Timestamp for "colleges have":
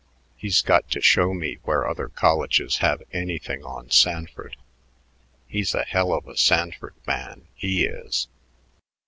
2.09-3.03